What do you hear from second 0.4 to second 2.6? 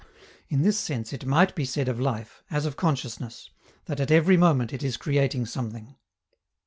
In this sense it might be said of life,